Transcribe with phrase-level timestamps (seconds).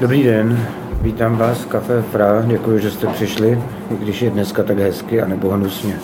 [0.00, 0.66] Dobrý den,
[1.00, 5.22] vítám vás v Café Fra, děkuji, že jste přišli, i když je dneska tak hezky
[5.22, 5.98] a nebo hnusně.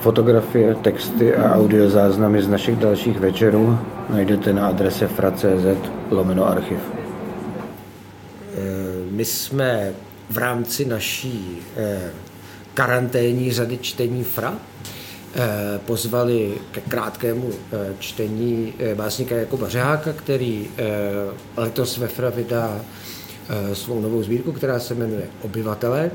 [0.00, 3.78] Fotografie, texty a audiozáznamy z našich dalších večerů
[4.08, 6.78] najdete na adrese fra.cz lomeno archiv.
[8.54, 8.58] Eh,
[9.10, 9.92] my jsme
[10.30, 12.10] v rámci naší eh,
[12.74, 14.54] karanténní řady čtení Fra
[15.86, 17.50] pozvali ke krátkému
[17.98, 20.70] čtení básníka Jakuba Řeháka, který
[21.56, 22.80] letos ve Fra vydá
[23.72, 26.10] svou novou sbírku, která se jmenuje Obyvatelé.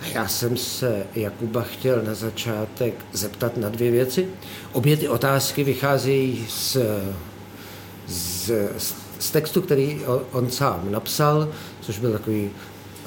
[0.00, 4.28] A já jsem se Jakuba chtěl na začátek zeptat na dvě věci.
[4.72, 6.76] Obě ty otázky vycházejí z,
[8.08, 8.50] z,
[9.18, 10.00] z textu, který
[10.32, 11.48] on sám napsal,
[11.80, 12.50] což byl takový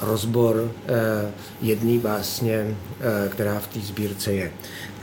[0.00, 4.52] rozbor eh, jedné básně, eh, která v té sbírce je.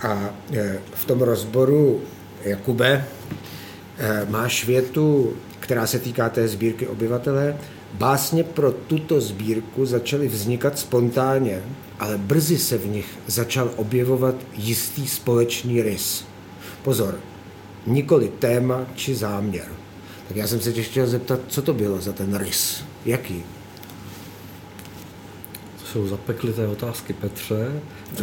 [0.03, 2.01] A eh, v tom rozboru
[2.43, 3.05] Jakube
[3.97, 7.57] eh, máš větu, která se týká té sbírky obyvatele.
[7.93, 11.61] Básně pro tuto sbírku začaly vznikat spontánně,
[11.99, 16.25] ale brzy se v nich začal objevovat jistý společný rys.
[16.83, 17.19] Pozor,
[17.87, 19.67] nikoli téma či záměr.
[20.27, 22.83] Tak já jsem se tě chtěl zeptat, co to bylo za ten rys?
[23.05, 23.43] Jaký?
[25.93, 27.71] Jsou zapeklité otázky, Petře.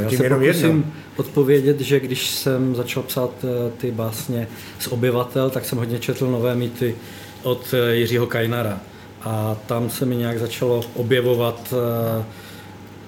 [0.02, 0.84] Já se pokusím jedno.
[1.16, 6.30] odpovědět, že když jsem začal psát eh, ty básně z obyvatel, tak jsem hodně četl
[6.30, 6.94] nové mýty
[7.42, 8.80] od eh, Jiřího Kajnara.
[9.22, 12.24] A tam se mi nějak začalo objevovat uh,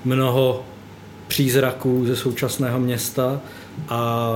[0.05, 0.65] mnoho
[1.29, 3.41] přízraků ze současného města
[3.89, 4.31] a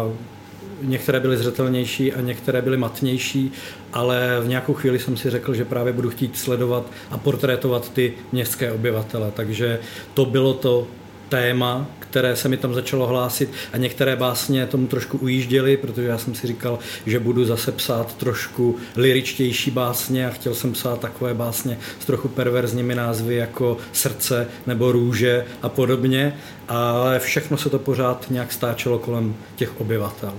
[0.83, 3.53] některé byly zřetelnější a některé byly matnější,
[3.93, 8.13] ale v nějakou chvíli jsem si řekl, že právě budu chtít sledovat a portrétovat ty
[8.33, 9.33] městské obyvatele.
[9.35, 9.79] Takže
[10.15, 10.87] to bylo to
[11.29, 16.19] téma, které se mi tam začalo hlásit a některé básně tomu trošku ujížděly, protože já
[16.19, 21.35] jsem si říkal, že budu zase psát trošku liričtější básně a chtěl jsem psát takové
[21.35, 26.37] básně s trochu perverzními názvy jako Srdce nebo Růže a podobně,
[26.69, 30.33] ale všechno se to pořád nějak stáčelo kolem těch obyvatel.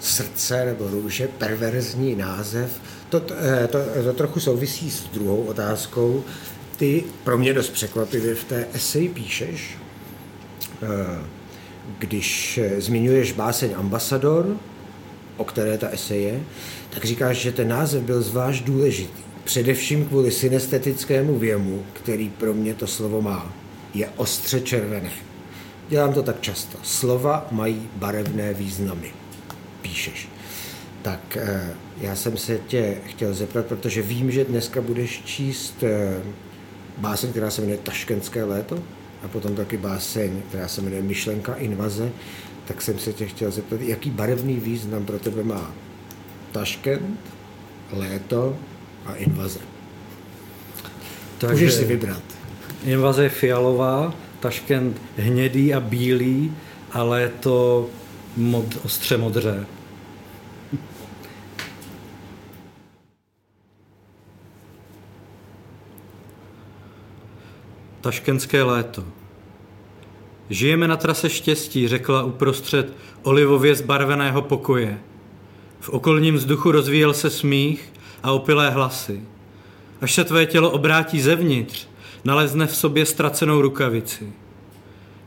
[0.00, 2.80] Srdce nebo růže, perverzní název.
[3.08, 6.24] To, to, eh, to, to trochu souvisí s druhou otázkou,
[6.76, 9.78] ty pro mě dost překvapivě v té esej píšeš,
[10.82, 10.86] eh,
[11.98, 14.56] když zmiňuješ báseň Ambasador,
[15.36, 16.40] o které ta esej je,
[16.90, 19.22] tak říkáš, že ten název byl zvlášť důležitý.
[19.44, 23.52] Především kvůli synestetickému věmu, který pro mě to slovo má.
[23.94, 25.10] Je ostře červené.
[25.88, 26.78] Dělám to tak často.
[26.82, 29.12] Slova mají barevné významy.
[29.82, 30.28] Píšeš.
[31.02, 36.22] Tak eh, já jsem se tě chtěl zeptat, protože vím, že dneska budeš číst eh,
[36.98, 38.78] báseň, která se jmenuje Taškenské léto
[39.22, 42.10] a potom taky báseň, která se jmenuje Myšlenka invaze,
[42.64, 45.74] tak jsem se tě chtěl zeptat, jaký barevný význam pro tebe má
[46.52, 47.20] Taškent,
[47.92, 48.56] léto
[49.06, 49.60] a invaze.
[51.38, 52.22] Takže Můžeš si vybrat.
[52.84, 56.52] Invaze je fialová, Taškent hnědý a bílý
[56.92, 57.86] a léto
[58.36, 59.66] mod, ostře modře.
[68.04, 69.04] Taškenské léto.
[70.50, 72.92] Žijeme na trase štěstí, řekla uprostřed
[73.22, 75.00] olivově zbarveného pokoje.
[75.80, 79.20] V okolním vzduchu rozvíjel se smích a opilé hlasy.
[80.00, 81.86] Až se tvé tělo obrátí zevnitř,
[82.24, 84.32] nalezne v sobě ztracenou rukavici.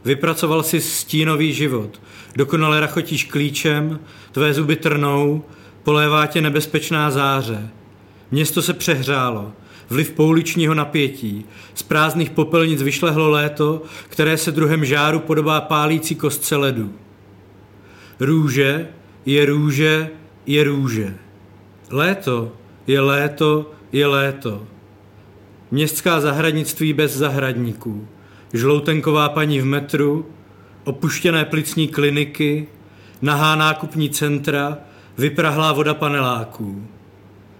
[0.05, 2.01] Vypracoval si stínový život,
[2.35, 3.99] dokonale rachotíš klíčem,
[4.31, 5.43] tvé zuby trnou,
[5.83, 7.69] polévá tě nebezpečná záře.
[8.31, 9.53] Město se přehřálo,
[9.89, 11.45] vliv pouličního napětí.
[11.73, 16.93] Z prázdných popelnic vyšlehlo léto, které se druhem žáru podobá pálící kostce ledu.
[18.19, 18.87] Růže
[19.25, 20.09] je růže
[20.45, 21.15] je růže.
[21.89, 22.51] Léto
[22.87, 24.63] je léto je léto.
[25.71, 28.07] Městská zahradnictví bez zahradníků.
[28.53, 30.25] Žloutenková paní v metru,
[30.83, 32.67] opuštěné plicní kliniky,
[33.21, 34.77] nahá nákupní centra,
[35.17, 36.87] vyprahlá voda paneláků.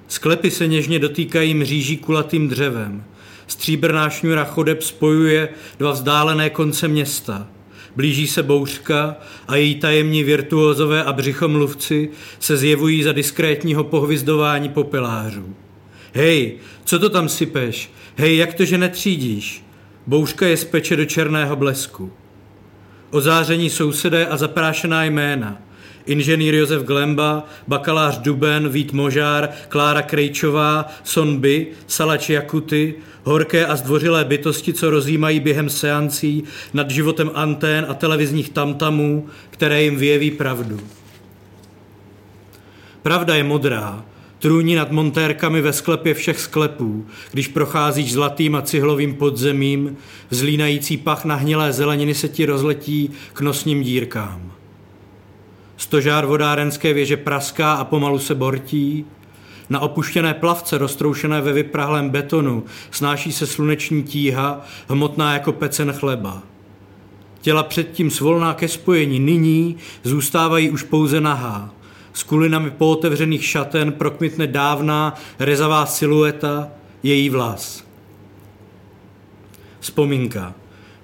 [0.07, 3.04] Sklepy se něžně dotýkají mříží kulatým dřevem.
[3.48, 5.50] Stříbrná šňůra chodeb spojuje
[5.80, 7.48] dva vzdálené konce města.
[7.95, 9.15] Blíží se bouřka
[9.48, 12.09] a její tajemní virtuózové a břichomluvci
[12.39, 15.56] se zjevují za diskrétního pohvizdování popelářů.
[16.13, 17.92] Hej, co to tam sypeš?
[18.15, 19.63] Hej, jak to, že netřídíš?
[20.07, 22.12] Bouřka je speče do černého blesku.
[23.12, 25.62] Ozáření sousedé a zaprášená jména–
[26.07, 34.25] inženýr Josef Glemba, bakalář Duben, Vít Možár, Klára Krejčová, Sonby, Salač Jakuty, horké a zdvořilé
[34.25, 36.44] bytosti, co rozjímají během seancí
[36.74, 40.80] nad životem antén a televizních tamtamů, které jim vyjeví pravdu.
[43.01, 44.06] Pravda je modrá,
[44.39, 49.98] Trůní nad montérkami ve sklepě všech sklepů, když procházíš zlatým a cihlovým podzemím,
[50.30, 54.56] vzlínající pach na hnilé zeleniny se ti rozletí k nosním dírkám.
[55.77, 59.06] Stožár vodárenské věže praská a pomalu se bortí.
[59.69, 66.44] Na opuštěné plavce, roztroušené ve vyprahlém betonu, snáší se sluneční tíha, hmotná jako pecen chleba.
[67.41, 71.74] Těla předtím svolná ke spojení nyní zůstávají už pouze nahá.
[72.13, 76.68] S kulinami pootevřených šaten prokmitne dávná rezavá silueta,
[77.03, 77.83] její vlas.
[79.80, 80.53] Vzpomínka.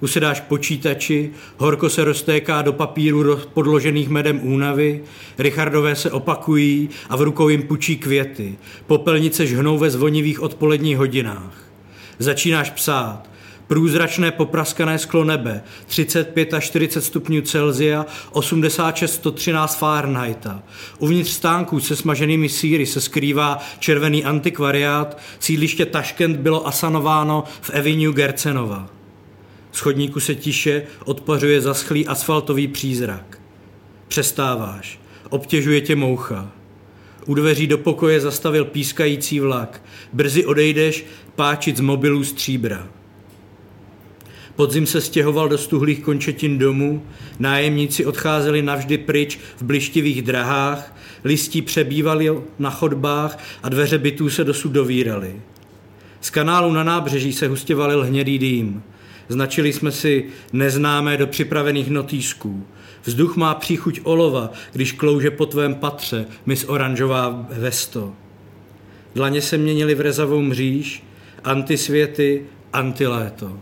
[0.02, 5.04] Usedáš počítači, horko se roztéká do papíru podložených medem únavy,
[5.38, 8.56] Richardové se opakují a v rukou jim pučí květy.
[8.88, 11.64] Popelnice žhnou ve zvonivých odpoledních hodinách.
[12.20, 13.34] Začínáš psát.
[13.68, 20.64] Průzračné popraskané sklo nebe, 35 až 40 stupňů Celzia, 86 113 Fahrenheita.
[21.00, 28.14] Uvnitř stánků se smaženými síry se skrývá červený antikvariát, sídliště Taškent bylo asanováno v Avenue
[28.14, 28.90] Gercenova.
[29.74, 33.40] Z chodníku se tiše odpařuje zaschlý asfaltový přízrak.
[34.08, 35.00] Přestáváš.
[35.30, 36.52] Obtěžuje tě moucha.
[37.26, 39.82] U dveří do pokoje zastavil pískající vlak.
[40.14, 41.06] Brzy odejdeš
[41.36, 42.88] páčit z mobilů stříbra.
[44.56, 47.06] Podzim se stěhoval do stuhlých končetin domu,
[47.40, 54.44] nájemníci odcházeli navždy pryč v blištivých drahách, listí přebývali na chodbách a dveře bytů se
[54.44, 55.42] dosud dovíraly.
[56.22, 58.84] Z kanálu na nábřeží se hustě valil hnědý dým.
[59.30, 62.66] Značili jsme si neznámé do připravených notýsků.
[63.04, 68.14] Vzduch má příchuť olova, když klouže po tvém patře, mis oranžová vesto.
[69.16, 71.04] Dlaně se měnily v rezavou mříž,
[71.44, 73.60] antisvěty, antiléto.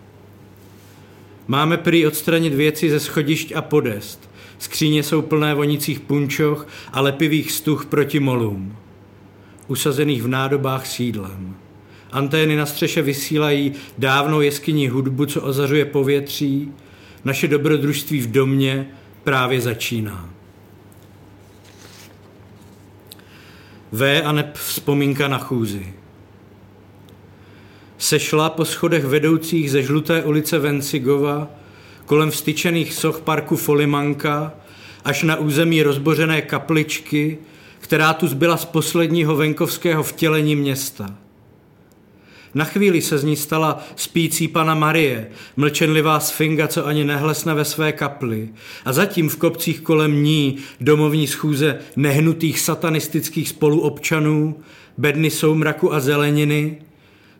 [1.47, 4.31] Máme prý odstranit věci ze schodišť a podest.
[4.59, 8.77] Skříně jsou plné vonicích punčoch a lepivých stuch proti molům.
[9.67, 11.55] Usazených v nádobách sídlem.
[12.11, 16.71] Antény na střeše vysílají dávnou jeskyní hudbu, co ozařuje povětří.
[17.25, 18.87] Naše dobrodružství v domě
[19.23, 20.29] právě začíná.
[23.91, 25.93] V a neb vzpomínka na chůzi.
[27.97, 31.47] Sešla po schodech vedoucích ze žluté ulice Vencigova,
[32.05, 34.53] kolem vstyčených soch parku Folimanka,
[35.05, 37.37] až na území rozbořené kapličky,
[37.79, 41.15] která tu zbyla z posledního venkovského vtělení města.
[42.53, 45.27] Na chvíli se z ní stala spící pana Marie,
[45.57, 48.49] mlčenlivá sfinga, co ani nehlesne ve své kapli.
[48.85, 54.59] A zatím v kopcích kolem ní domovní schůze nehnutých satanistických spoluobčanů,
[54.97, 56.77] bedny soumraku a zeleniny,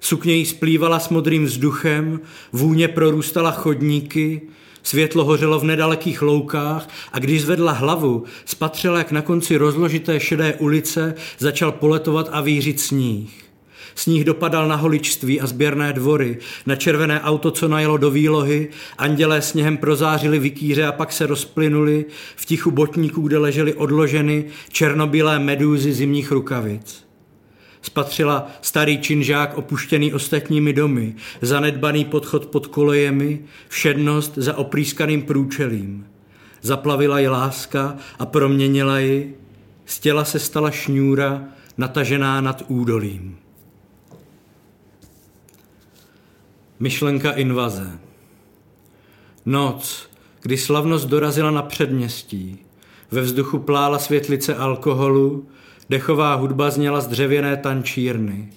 [0.04, 2.19] Sukně jí splývala s modrým vzduchem,
[2.54, 4.42] vůně prorůstala chodníky,
[4.84, 10.54] světlo hořelo v nedalekých loukách a když zvedla hlavu, spatřila, jak na konci rozložité šedé
[10.54, 13.50] ulice začal poletovat a vířit sníh.
[13.95, 19.41] Sníh dopadal na holičství a sběrné dvory, na červené auto, co najelo do výlohy, andělé
[19.41, 22.05] sněhem prozářili vikýře a pak se rozplynuli
[22.35, 27.11] v tichu botníků, kde ležely odloženy černobílé medúzy zimních rukavic.
[27.81, 36.05] Spatřila starý činžák opuštěný ostatními domy, zanedbaný podchod pod kolejemi, všednost za oprýskaným průčelím.
[36.61, 39.35] Zaplavila ji láska a proměnila ji,
[39.85, 41.43] z těla se stala šňůra,
[41.77, 43.40] natažená nad údolím.
[46.81, 48.00] Myšlenka invaze.
[49.45, 50.09] Noc,
[50.41, 52.59] kdy slavnost dorazila na předměstí.
[53.11, 55.47] Ve vzduchu plála světlice alkoholu,
[55.89, 58.50] dechová hudba zněla z dřevěné tančírny.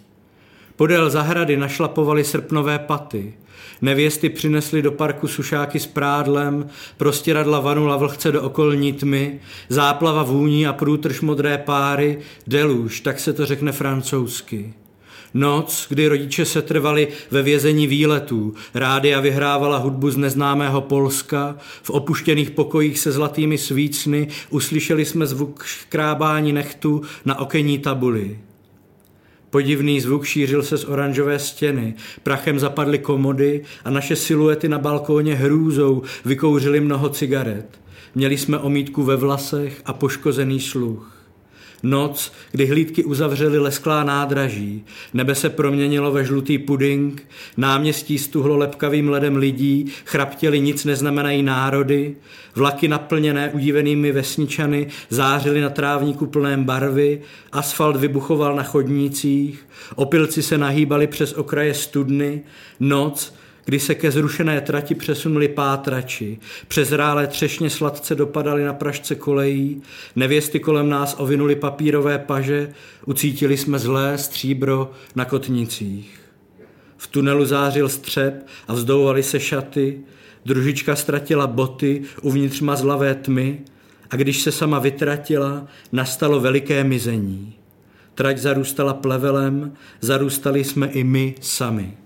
[0.77, 3.35] Podél zahrady našlapovali srpnové paty.
[3.83, 6.67] Nevěsty přinesly do parku sušáky s prádlem,
[6.97, 13.33] prostěradla vanula vlhce do okolní tmy, záplava vůní a průtrž modré páry, deluž, tak se
[13.33, 14.75] to řekne francouzsky.
[15.35, 21.91] Noc, kdy rodiče se trvali ve vězení výletů, rádia vyhrávala hudbu z neznámého Polska, v
[21.91, 28.39] opuštěných pokojích se zlatými svícny uslyšeli jsme zvuk škrábání nechtu na okenní tabuli.
[29.51, 35.35] Podivný zvuk šířil se z oranžové stěny, prachem zapadly komody a naše siluety na balkóně
[35.35, 37.81] hrůzou vykouřili mnoho cigaret.
[38.15, 41.14] Měli jsme omítku ve vlasech a poškozený sluch.
[41.85, 49.09] Noc, kdy hlídky uzavřely lesklá nádraží, nebe se proměnilo ve žlutý puding, náměstí stuhlo lepkavým
[49.09, 52.17] ledem lidí, chraptěli nic neznamenají národy,
[52.55, 57.21] vlaky naplněné udívenými vesničany zářily na trávníku plném barvy,
[57.53, 62.43] asfalt vybuchoval na chodnících, opilci se nahýbali přes okraje studny,
[62.81, 63.35] noc,
[63.65, 69.83] kdy se ke zrušené trati přesunuli pátrači, přes rále třešně sladce dopadali na pražce kolejí,
[70.17, 72.73] nevěsty kolem nás ovinuli papírové paže,
[73.07, 76.21] ucítili jsme zlé stříbro na kotnicích.
[76.97, 80.01] V tunelu zářil střep a vzdouvaly se šaty,
[80.45, 83.61] družička ztratila boty uvnitř mazlavé tmy
[84.11, 87.55] a když se sama vytratila, nastalo veliké mizení.
[88.15, 91.97] Trať zarůstala plevelem, zarůstali jsme i my sami.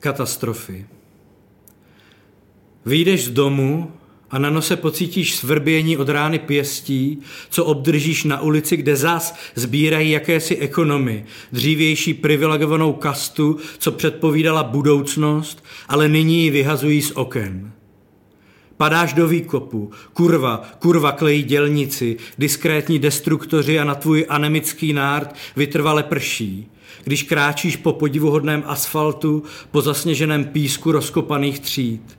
[0.00, 0.86] Katastrofy.
[2.86, 3.92] Vyjdeš z domu
[4.30, 7.18] a na nose pocítíš svrbění od rány pěstí,
[7.50, 15.64] co obdržíš na ulici, kde zas sbírají jakési ekonomy, dřívější privilegovanou kastu, co předpovídala budoucnost,
[15.88, 17.72] ale nyní ji vyhazují z oken.
[18.76, 26.02] Padáš do výkopu, kurva, kurva klejí dělnici, diskrétní destruktoři a na tvůj anemický nárt vytrvale
[26.02, 26.68] prší.
[27.04, 32.18] Když kráčíš po podivuhodném asfaltu, po zasněženém písku rozkopaných tříd.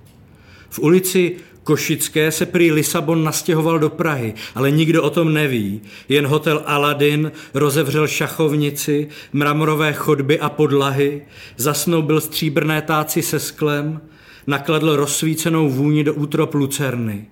[0.70, 1.36] V ulici
[1.68, 5.82] Košické se prý Lisabon nastěhoval do Prahy, ale nikdo o tom neví.
[6.10, 11.22] Jen hotel Aladin rozevřel šachovnici, mramorové chodby a podlahy,
[11.58, 14.02] zasnoubil stříbrné táci se sklem,
[14.48, 17.26] nakladl rozsvícenou vůni do útrop Lucerny.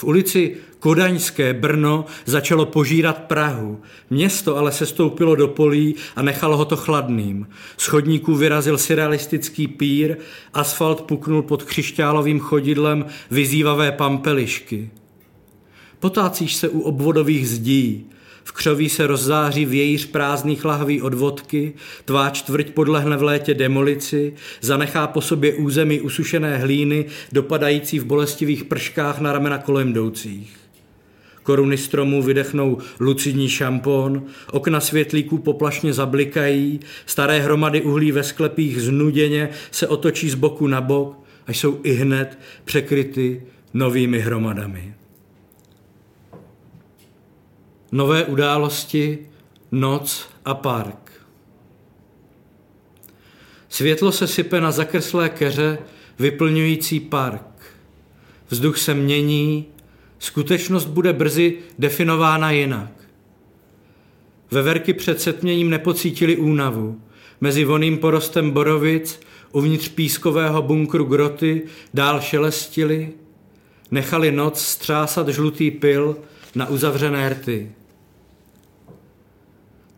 [0.00, 3.80] V ulici Kodaňské Brno začalo požírat Prahu.
[4.10, 7.48] Město ale se stoupilo do polí a nechalo ho to chladným.
[7.76, 10.16] Z chodníků vyrazil surrealistický pír,
[10.54, 14.90] asfalt puknul pod křišťálovým chodidlem vyzývavé pampelišky.
[15.98, 18.06] Potácíš se u obvodových zdí,
[18.50, 21.72] v křoví se rozzáří vějíř prázdných lahví od vodky,
[22.04, 28.64] tvá čtvrť podlehne v létě demolici, zanechá po sobě území usušené hlíny, dopadající v bolestivých
[28.64, 30.56] prškách na ramena kolem jdoucích.
[31.42, 39.48] Koruny stromů vydechnou lucidní šampon, okna světlíků poplašně zablikají, staré hromady uhlí ve sklepích znuděně
[39.70, 43.42] se otočí z boku na bok a jsou i hned překryty
[43.74, 44.99] novými hromadami.
[47.92, 49.18] Nové události,
[49.72, 51.12] noc a park.
[53.68, 55.78] Světlo se sype na zakrslé keře,
[56.18, 57.46] vyplňující park.
[58.48, 59.66] Vzduch se mění,
[60.18, 62.90] skutečnost bude brzy definována jinak.
[64.50, 67.00] Veverky před setměním nepocítili únavu.
[67.40, 69.20] Mezi voným porostem borovic,
[69.52, 71.62] uvnitř pískového bunkru groty,
[71.94, 73.12] dál šelestili,
[73.90, 76.16] nechali noc střásat žlutý pil
[76.54, 77.72] na uzavřené rty.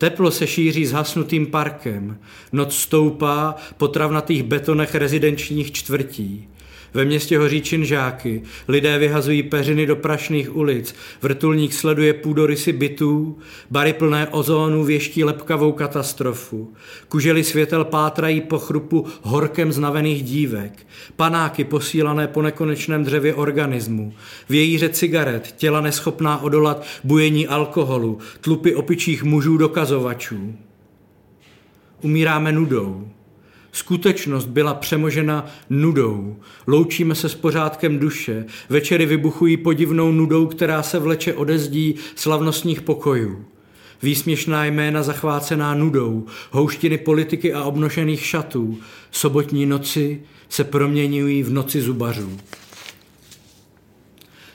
[0.03, 2.19] Teplo se šíří zhasnutým parkem,
[2.53, 6.49] noc stoupá po travnatých betonech rezidenčních čtvrtí.
[6.95, 13.39] Ve městě hoří činžáky, lidé vyhazují peřiny do prašných ulic, vrtulník sleduje půdorysy bytů,
[13.71, 16.73] bary plné ozónu věští lepkavou katastrofu.
[17.09, 20.87] Kužely světel pátrají po chrupu horkem znavených dívek,
[21.17, 24.13] panáky posílané po nekonečném dřevě organismu,
[24.49, 30.55] vějíře cigaret, těla neschopná odolat bujení alkoholu, tlupy opičích mužů dokazovačů.
[32.03, 33.09] Umíráme nudou.
[33.73, 36.37] Skutečnost byla přemožena nudou.
[36.67, 38.45] Loučíme se s pořádkem duše.
[38.69, 43.45] Večery vybuchují podivnou nudou, která se vleče ode zdí slavnostních pokojů.
[44.03, 48.79] Výsměšná jména zachvácená nudou, houštiny politiky a obnošených šatů.
[49.11, 52.39] Sobotní noci se proměňují v noci zubařů.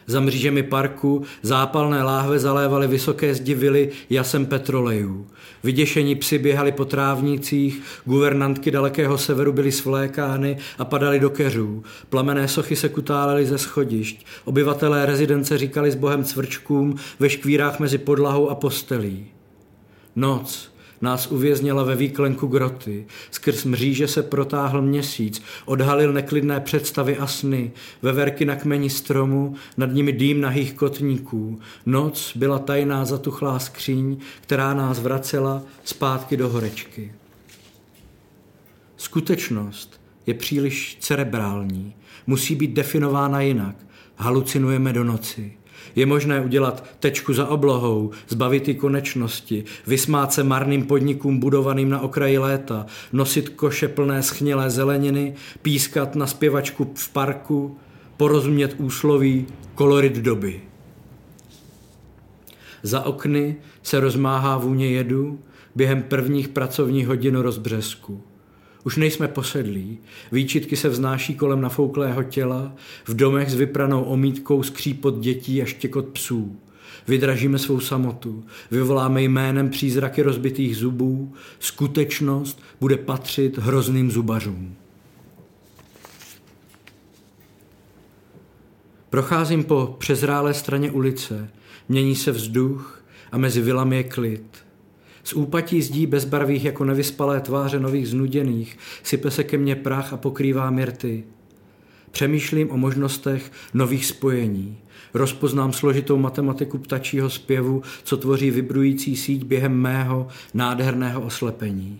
[0.07, 5.27] Za mřížemi parku zápalné láhve zalévaly vysoké zdi vily jasem petrolejů.
[5.63, 11.83] Vyděšení psi běhali po trávnicích, guvernantky dalekého severu byly svlékány a padaly do keřů.
[12.09, 14.25] Plamené sochy se kutálely ze schodišť.
[14.45, 19.25] Obyvatelé rezidence říkali s bohem cvrčkům ve škvírách mezi podlahou a postelí.
[20.15, 23.05] Noc, nás uvěznila ve výklenku groty.
[23.31, 29.91] Skrz mříže se protáhl měsíc, odhalil neklidné představy a sny, veverky na kmeni stromu, nad
[29.93, 31.59] nimi dým nahých kotníků.
[31.85, 37.13] Noc byla tajná zatuchlá skříň, která nás vracela zpátky do horečky.
[38.97, 41.93] Skutečnost je příliš cerebrální,
[42.27, 43.75] musí být definována jinak.
[44.15, 45.53] Halucinujeme do noci.
[45.95, 51.99] Je možné udělat tečku za oblohou, zbavit ji konečnosti, vysmát se marným podnikům budovaným na
[51.99, 57.77] okraji léta, nosit koše plné schnělé zeleniny, pískat na zpěvačku v parku,
[58.17, 60.61] porozumět úsloví, kolorit doby.
[62.83, 65.39] Za okny se rozmáhá vůně jedu
[65.75, 68.23] během prvních pracovních hodin rozbřesku.
[68.83, 69.99] Už nejsme posedlí,
[70.31, 76.07] výčitky se vznáší kolem nafouklého těla, v domech s vypranou omítkou skřípot dětí a štěkot
[76.07, 76.59] psů.
[77.07, 84.75] Vydražíme svou samotu, vyvoláme jménem přízraky rozbitých zubů, skutečnost bude patřit hrozným zubařům.
[89.09, 91.49] Procházím po přezrálé straně ulice,
[91.89, 94.66] mění se vzduch a mezi vilami je klid.
[95.27, 100.17] Z úpatí zdí bezbarvých jako nevyspalé tváře nových znuděných sype se ke mně prach a
[100.17, 101.23] pokrývá mirty.
[102.11, 104.77] Přemýšlím o možnostech nových spojení.
[105.13, 111.99] Rozpoznám složitou matematiku ptačího zpěvu, co tvoří vibrující síť během mého nádherného oslepení.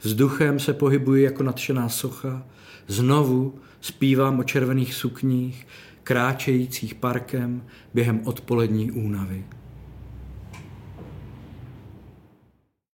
[0.00, 2.46] Vzduchem se pohybuji jako nadšená socha,
[2.86, 5.66] znovu zpívám o červených sukních,
[6.02, 7.62] kráčejících parkem
[7.94, 9.44] během odpolední únavy.